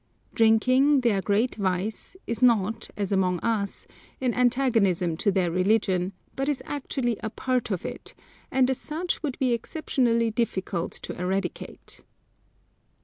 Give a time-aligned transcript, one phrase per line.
[0.33, 3.85] Drinking, their great vice, is not, as among us,
[4.19, 8.15] in antagonism to their religion, but is actually a part of it,
[8.49, 12.01] and as such would be exceptionally difficult to eradicate.